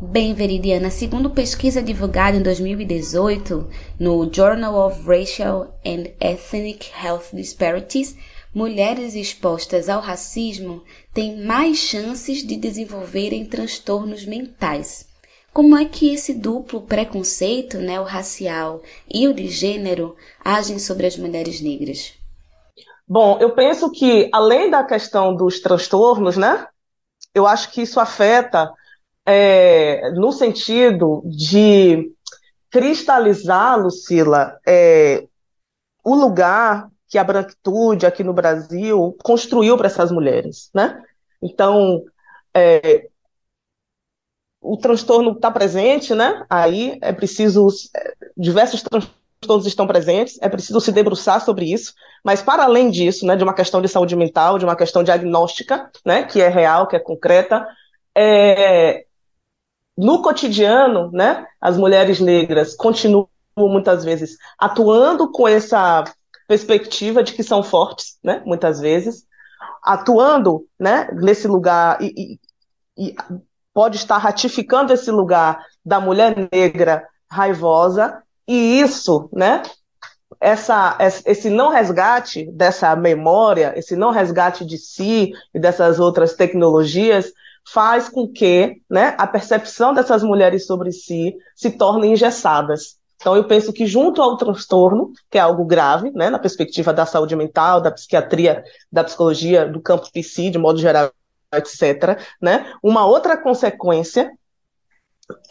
[0.00, 8.16] Bem, Veridiana, segundo pesquisa divulgada em 2018 no Journal of Racial and Ethnic Health Disparities,
[8.58, 10.82] mulheres expostas ao racismo
[11.14, 15.06] têm mais chances de desenvolverem transtornos mentais.
[15.52, 21.06] Como é que esse duplo preconceito, né, o racial e o de gênero, agem sobre
[21.06, 22.14] as mulheres negras?
[23.06, 26.66] Bom, eu penso que, além da questão dos transtornos, né,
[27.32, 28.72] eu acho que isso afeta
[29.24, 32.10] é, no sentido de
[32.70, 35.28] cristalizar, Lucila, é,
[36.04, 41.02] o lugar que a branquitude aqui no Brasil construiu para essas mulheres, né?
[41.42, 42.04] Então,
[42.54, 43.08] é,
[44.60, 46.44] o transtorno está presente, né?
[46.50, 51.94] Aí é preciso é, diversos transtornos estão presentes, é preciso se debruçar sobre isso,
[52.24, 55.90] mas para além disso, né, de uma questão de saúde mental, de uma questão diagnóstica,
[56.04, 57.66] né, que é real, que é concreta,
[58.16, 59.04] é,
[59.96, 66.04] no cotidiano, né, as mulheres negras continuam muitas vezes atuando com essa
[66.48, 69.26] perspectiva de que são fortes, né, muitas vezes,
[69.84, 72.38] atuando né, nesse lugar e,
[72.96, 73.16] e, e
[73.72, 79.62] pode estar ratificando esse lugar da mulher negra raivosa, e isso, né,
[80.40, 87.30] essa, esse não resgate dessa memória, esse não resgate de si e dessas outras tecnologias,
[87.72, 92.96] faz com que né, a percepção dessas mulheres sobre si se torne engessadas.
[93.20, 97.04] Então, eu penso que, junto ao transtorno, que é algo grave, né, na perspectiva da
[97.04, 101.10] saúde mental, da psiquiatria, da psicologia, do campo psi, de modo geral,
[101.52, 104.30] etc., né, uma outra consequência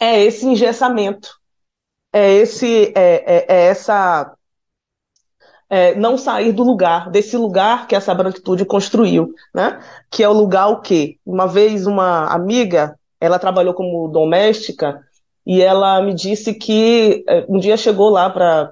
[0.00, 1.28] é esse engessamento,
[2.12, 4.34] é, esse, é, é, é essa
[5.68, 9.78] é, não sair do lugar, desse lugar que essa branquitude construiu, né?
[10.10, 11.18] Que é o lugar o quê?
[11.24, 15.00] Uma vez uma amiga, ela trabalhou como doméstica
[15.48, 18.70] e ela me disse que é, um dia chegou lá para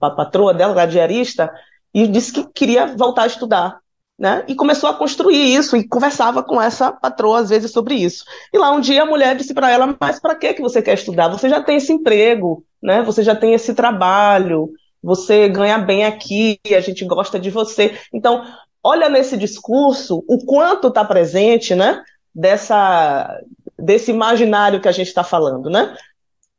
[0.00, 1.52] a patroa dela, a diarista,
[1.92, 3.82] e disse que queria voltar a estudar.
[4.16, 4.44] Né?
[4.46, 8.24] E começou a construir isso e conversava com essa patroa às vezes sobre isso.
[8.52, 10.94] E lá um dia a mulher disse para ela: "Mas para que que você quer
[10.94, 11.26] estudar?
[11.28, 13.02] Você já tem esse emprego, né?
[13.02, 14.70] Você já tem esse trabalho,
[15.02, 17.98] você ganha bem aqui, a gente gosta de você".
[18.14, 18.44] Então,
[18.80, 22.00] olha nesse discurso o quanto está presente, né?
[22.32, 23.40] Dessa
[23.76, 25.96] desse imaginário que a gente está falando, né?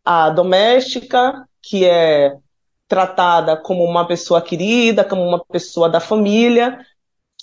[0.04, 2.36] A doméstica que é
[2.88, 6.80] tratada como uma pessoa querida, como uma pessoa da família,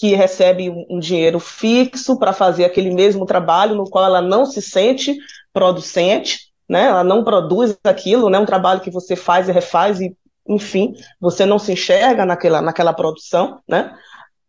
[0.00, 4.62] que recebe um, dinheiro fixo para fazer aquele mesmo trabalho no qual ela não se
[4.62, 5.16] sente
[5.52, 6.84] producente, né?
[6.86, 8.38] Ela não produz aquilo, né?
[8.38, 10.16] Um trabalho que você faz e refaz e,
[10.48, 13.94] enfim, você não se enxerga naquela, naquela produção, né?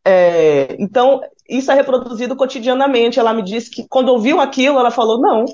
[0.05, 3.19] É, então, isso é reproduzido cotidianamente.
[3.19, 5.45] Ela me disse que quando ouviu aquilo, ela falou: não,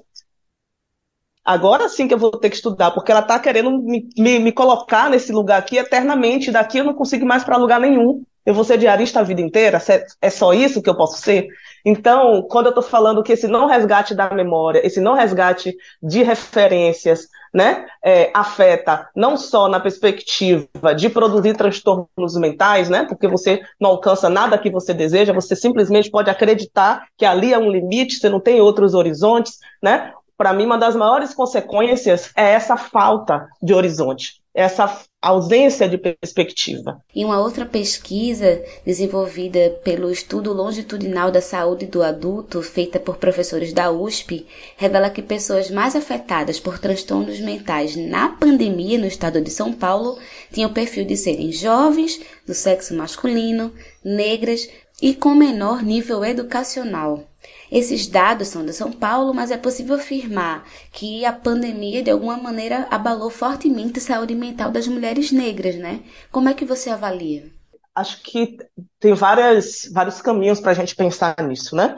[1.47, 4.51] agora sim que eu vou ter que estudar, porque ela está querendo me, me, me,
[4.51, 8.21] colocar nesse lugar aqui eternamente, daqui eu não consigo mais para lugar nenhum.
[8.45, 9.77] Eu vou ser diarista a vida inteira?
[10.21, 11.47] É só isso que eu posso ser?
[11.85, 16.23] Então, quando eu estou falando que esse não resgate da memória, esse não resgate de
[16.23, 23.61] referências, né, é, afeta não só na perspectiva de produzir transtornos mentais, né, porque você
[23.79, 28.15] não alcança nada que você deseja, você simplesmente pode acreditar que ali é um limite,
[28.15, 33.49] você não tem outros horizontes, né, para mim, uma das maiores consequências é essa falta
[33.61, 37.01] de horizonte, essa ausência de perspectiva.
[37.13, 43.73] Em uma outra pesquisa desenvolvida pelo Estudo Longitudinal da Saúde do Adulto, feita por professores
[43.73, 44.45] da USP,
[44.77, 50.19] revela que pessoas mais afetadas por transtornos mentais na pandemia no estado de São Paulo
[50.51, 53.73] tinham o perfil de serem jovens, do sexo masculino,
[54.05, 54.69] negras
[55.01, 57.23] e com menor nível educacional.
[57.71, 62.37] Esses dados são de São Paulo, mas é possível afirmar que a pandemia de alguma
[62.37, 66.01] maneira abalou fortemente a saúde mental das mulheres negras, né?
[66.31, 67.51] Como é que você avalia?
[67.93, 68.57] Acho que
[68.99, 71.95] tem várias, vários caminhos para a gente pensar nisso, né?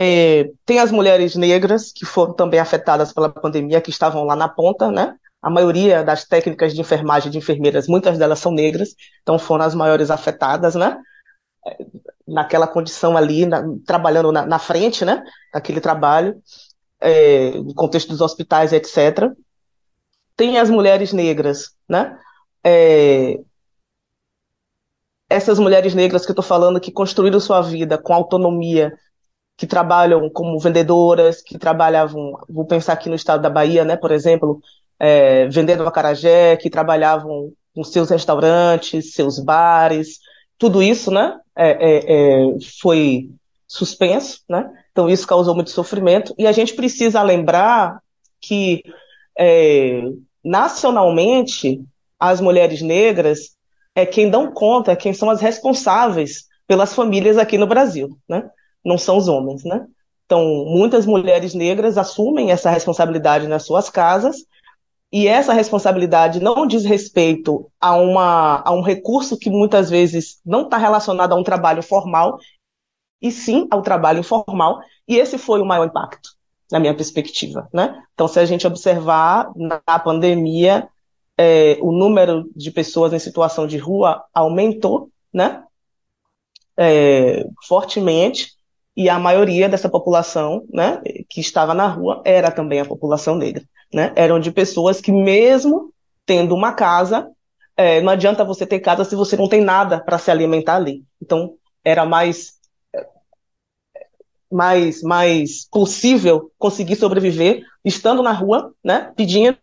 [0.00, 4.48] É, tem as mulheres negras que foram também afetadas pela pandemia, que estavam lá na
[4.48, 5.14] ponta, né?
[5.40, 9.74] A maioria das técnicas de enfermagem de enfermeiras, muitas delas são negras, então foram as
[9.74, 10.96] maiores afetadas, né?
[12.26, 15.22] Naquela condição ali, na, trabalhando na, na, frente, né,
[15.52, 16.40] daquele trabalho,
[17.00, 19.30] é, no contexto dos hospitais, etc.
[20.36, 22.18] Tem as mulheres negras, né,
[22.64, 23.38] é,
[25.28, 28.92] essas mulheres negras que eu estou falando que construíram sua vida com autonomia,
[29.56, 34.10] que trabalham como vendedoras, que trabalhavam, vou pensar aqui no estado da Bahia, né, por
[34.10, 34.60] exemplo,
[34.98, 40.18] é, vendendo acarajé, que trabalhavam com seus restaurantes, seus bares,
[40.58, 43.30] tudo isso, né, é, é, é, foi
[43.66, 44.70] suspenso, né?
[44.92, 48.00] Então isso causou muito sofrimento e a gente precisa lembrar
[48.40, 48.82] que
[49.38, 50.02] é,
[50.44, 51.80] nacionalmente
[52.18, 53.56] as mulheres negras
[53.94, 58.48] é quem dão conta, é quem são as responsáveis pelas famílias aqui no Brasil, né?
[58.84, 59.86] Não são os homens, né?
[60.26, 64.36] Então muitas mulheres negras assumem essa responsabilidade nas suas casas
[65.14, 70.62] e essa responsabilidade não diz respeito a, uma, a um recurso que muitas vezes não
[70.62, 72.36] está relacionado a um trabalho formal,
[73.22, 76.30] e sim ao trabalho informal, e esse foi o maior impacto,
[76.68, 77.68] na minha perspectiva.
[77.72, 78.02] Né?
[78.12, 80.88] Então, se a gente observar na pandemia,
[81.38, 85.64] é, o número de pessoas em situação de rua aumentou né?
[86.76, 88.53] É, fortemente,
[88.96, 93.64] e a maioria dessa população né, que estava na rua era também a população negra
[93.94, 94.12] né?
[94.16, 95.94] Eram de pessoas que, mesmo
[96.26, 97.30] tendo uma casa,
[97.76, 101.04] é, não adianta você ter casa se você não tem nada para se alimentar ali.
[101.22, 102.54] Então, era mais,
[104.50, 109.12] mais, mais possível conseguir sobreviver estando na rua, né?
[109.16, 109.56] Pedindo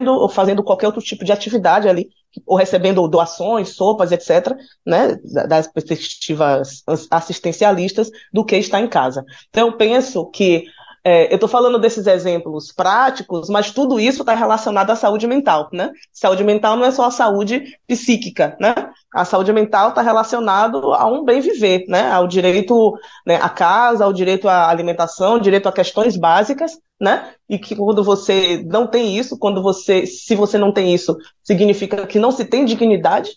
[0.00, 2.08] ou fazendo qualquer outro tipo de atividade ali,
[2.46, 5.16] ou recebendo doações, sopas, etc., né,
[5.48, 9.24] das perspectivas assistencialistas, do que estar em casa.
[9.50, 10.64] Então, eu penso que
[11.06, 15.68] é, eu estou falando desses exemplos práticos, mas tudo isso está relacionado à saúde mental,
[15.70, 15.92] né?
[16.10, 18.74] Saúde mental não é só a saúde psíquica, né?
[19.12, 22.10] A saúde mental está relacionado a um bem viver, né?
[22.10, 27.34] Ao direito né, à casa, ao direito à alimentação, direito a questões básicas, né?
[27.48, 32.06] E que quando você não tem isso, quando você, se você não tem isso, significa
[32.06, 33.36] que não se tem dignidade,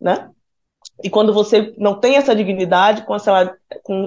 [0.00, 0.30] né?
[1.04, 3.56] E quando você não tem essa dignidade, quando essa,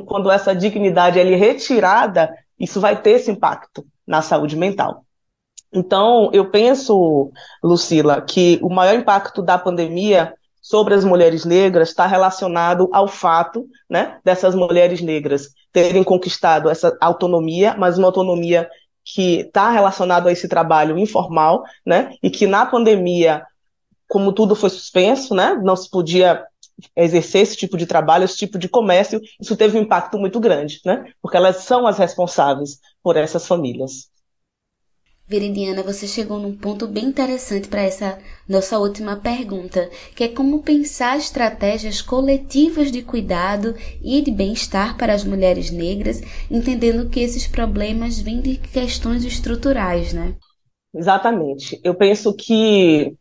[0.06, 5.06] quando essa dignidade é retirada isso vai ter esse impacto na saúde mental.
[5.74, 7.32] Então, eu penso,
[7.62, 13.68] Lucila, que o maior impacto da pandemia sobre as mulheres negras está relacionado ao fato
[13.90, 18.70] né, dessas mulheres negras terem conquistado essa autonomia, mas uma autonomia
[19.06, 23.46] que está relacionada a esse trabalho informal, né, e que na pandemia,
[24.08, 26.44] como tudo foi suspenso, né, não se podia
[26.96, 30.82] exercer esse tipo de trabalho, esse tipo de comércio, isso teve um impacto muito grande,
[30.84, 34.10] né, porque elas são as responsáveis por essas famílias.
[35.28, 40.62] Viridiana, você chegou num ponto bem interessante para essa nossa última pergunta, que é como
[40.62, 43.74] pensar estratégias coletivas de cuidado
[44.04, 50.14] e de bem-estar para as mulheres negras, entendendo que esses problemas vêm de questões estruturais,
[50.14, 50.36] né?
[50.94, 51.80] Exatamente.
[51.84, 53.18] Eu penso que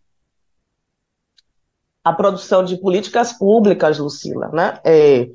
[2.05, 4.79] a produção de políticas públicas, Lucila, né?
[4.85, 5.27] É,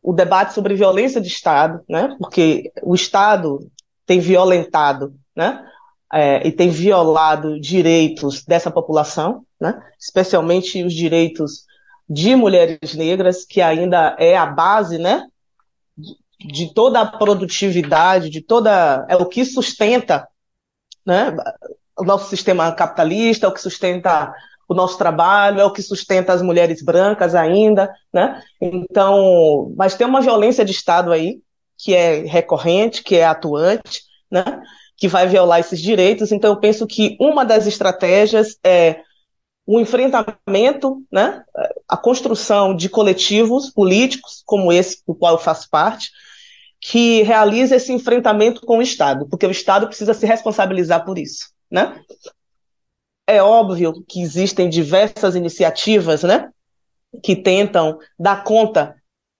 [0.00, 2.14] o debate sobre violência de Estado, né?
[2.20, 3.68] Porque o Estado
[4.06, 5.64] tem violentado, né?
[6.12, 9.82] é, e tem violado direitos dessa população, né?
[9.98, 11.64] especialmente os direitos
[12.08, 15.26] de mulheres negras, que ainda é a base né?
[15.96, 16.14] de,
[16.52, 19.06] de toda a produtividade, de toda.
[19.08, 20.28] é o que sustenta
[21.06, 21.34] né?
[21.98, 24.34] o nosso sistema capitalista, é o que sustenta
[24.68, 28.42] o nosso trabalho, é o que sustenta as mulheres brancas ainda, né?
[28.60, 31.40] Então, mas tem uma violência de Estado aí
[31.76, 34.62] que é recorrente, que é atuante, né?
[35.02, 36.30] Que vai violar esses direitos.
[36.30, 39.00] Então, eu penso que uma das estratégias é
[39.66, 41.42] o enfrentamento, né,
[41.88, 46.08] a construção de coletivos políticos, como esse do qual eu faço parte,
[46.80, 51.50] que realiza esse enfrentamento com o Estado, porque o Estado precisa se responsabilizar por isso.
[51.68, 52.00] Né?
[53.26, 56.48] É óbvio que existem diversas iniciativas né,
[57.24, 58.94] que tentam dar conta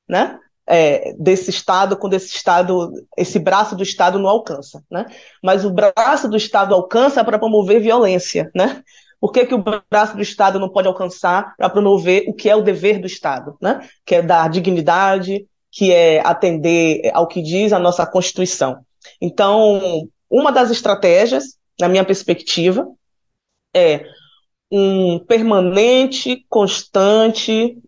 [0.09, 5.07] né, é, desse Estado quando esse Estado, esse braço do Estado não alcança, né?
[5.43, 8.83] Mas o braço do Estado alcança para promover violência, né?
[9.21, 12.57] Por que, que o braço do Estado não pode alcançar para promover o que é
[12.57, 13.87] o dever do Estado, né?
[14.05, 18.85] Que é dar dignidade, que é atender ao que diz a nossa Constituição.
[19.21, 22.87] Então, uma das estratégias, na minha perspectiva,
[23.75, 24.05] é
[24.71, 27.79] um permanente, constante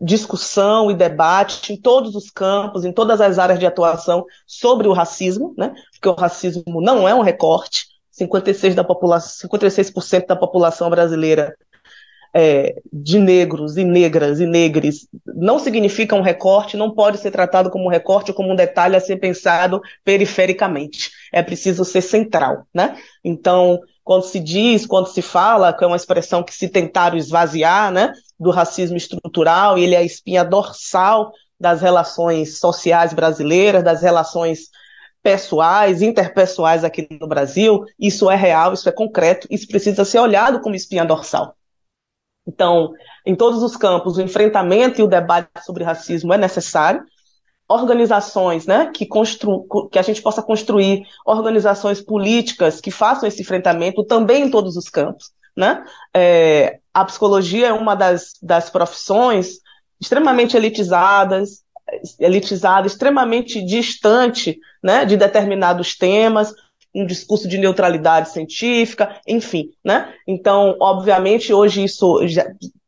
[0.00, 4.92] discussão e debate em todos os campos, em todas as áreas de atuação sobre o
[4.92, 5.72] racismo, né?
[5.92, 7.86] porque o racismo não é um recorte,
[8.18, 9.92] 56%, da população, 56
[10.26, 11.56] da população brasileira
[12.36, 17.70] é, de negros e negras e negres não significa um recorte, não pode ser tratado
[17.70, 21.12] como um recorte ou como um detalhe a ser pensado perifericamente.
[21.32, 22.96] É preciso ser central, né?
[23.22, 27.92] Então, quando se diz, quando se fala, que é uma expressão que se tentaram esvaziar,
[27.92, 34.70] né, do racismo estrutural, ele é a espinha dorsal das relações sociais brasileiras, das relações
[35.22, 40.60] pessoais, interpessoais aqui no Brasil, isso é real, isso é concreto, isso precisa ser olhado
[40.60, 41.56] como espinha dorsal.
[42.46, 42.92] Então,
[43.24, 47.02] em todos os campos, o enfrentamento e o debate sobre racismo é necessário,
[47.66, 54.04] organizações, né, que, constru que a gente possa construir organizações políticas que façam esse enfrentamento
[54.04, 55.84] também em todos os campos, né?
[56.14, 59.58] É, a psicologia é uma das, das profissões
[60.00, 61.64] extremamente elitizadas,
[62.18, 66.52] elitizada, extremamente distante, né, de determinados temas,
[66.94, 70.14] um discurso de neutralidade científica, enfim, né?
[70.26, 72.20] Então, obviamente, hoje isso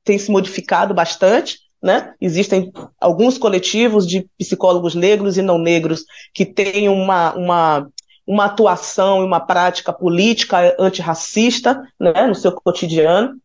[0.05, 2.15] tem se modificado bastante, né?
[2.21, 7.89] Existem alguns coletivos de psicólogos negros e não negros que têm uma, uma,
[8.27, 13.41] uma atuação e uma prática política antirracista né, no seu cotidiano.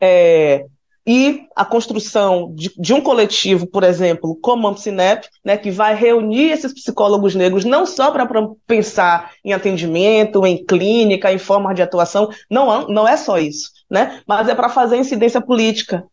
[0.00, 0.66] É,
[1.06, 5.94] e a construção de, de, um coletivo, por exemplo, como a Ampsinep, né, que vai
[5.94, 8.28] reunir esses psicólogos negros não só para
[8.66, 14.20] pensar em atendimento, em clínica, em forma de atuação, não, não é só isso, né,
[14.26, 16.04] mas é para fazer incidência política,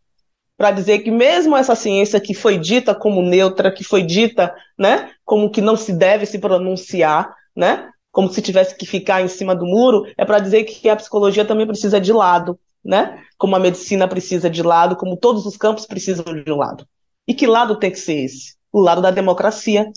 [0.57, 5.11] para dizer que mesmo essa ciência que foi dita como neutra, que foi dita, né,
[5.23, 9.55] como que não se deve se pronunciar, né, como se tivesse que ficar em cima
[9.55, 13.59] do muro, é para dizer que a psicologia também precisa de lado, né, como a
[13.59, 16.87] medicina precisa de lado, como todos os campos precisam de um lado.
[17.27, 18.55] E que lado tem que ser esse?
[18.71, 19.91] O lado da democracia,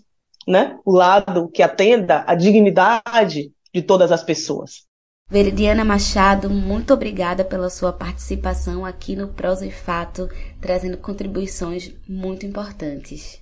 [0.49, 4.89] né, o lado que atenda à dignidade de todas as pessoas.
[5.29, 10.29] Veridiana Machado, muito obrigada pela sua participação aqui no Prosa e Fato,
[10.61, 13.41] trazendo contribuições muito importantes.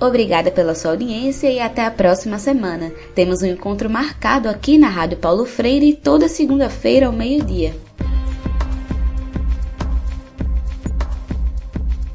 [0.00, 2.92] Obrigada pela sua audiência e até a próxima semana.
[3.14, 7.74] Temos um encontro marcado aqui na Rádio Paulo Freire toda segunda-feira ao meio-dia.